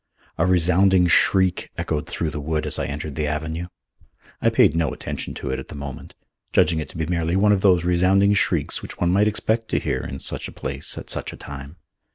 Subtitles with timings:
[0.39, 3.67] A resounding shriek echoed through the wood as I entered the avenue.
[4.41, 6.15] I paid no attention to it at the moment,
[6.51, 9.79] judging it to be merely one of those resounding shrieks which one might expect to
[9.79, 11.75] hear in such a place at such a time.